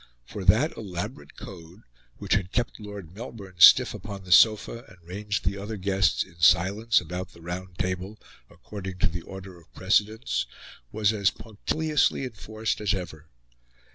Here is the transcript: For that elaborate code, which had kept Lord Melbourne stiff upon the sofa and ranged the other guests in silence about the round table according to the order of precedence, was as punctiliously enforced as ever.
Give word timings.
For 0.25 0.43
that 0.45 0.75
elaborate 0.75 1.35
code, 1.37 1.83
which 2.17 2.33
had 2.33 2.51
kept 2.51 2.79
Lord 2.79 3.13
Melbourne 3.13 3.59
stiff 3.59 3.93
upon 3.93 4.23
the 4.23 4.31
sofa 4.31 4.83
and 4.87 4.97
ranged 5.07 5.45
the 5.45 5.59
other 5.59 5.77
guests 5.77 6.23
in 6.23 6.39
silence 6.39 6.99
about 6.99 7.33
the 7.33 7.41
round 7.43 7.77
table 7.77 8.19
according 8.49 8.97
to 8.97 9.07
the 9.07 9.21
order 9.21 9.59
of 9.61 9.71
precedence, 9.75 10.47
was 10.91 11.13
as 11.13 11.29
punctiliously 11.29 12.23
enforced 12.23 12.81
as 12.81 12.95
ever. 12.95 13.27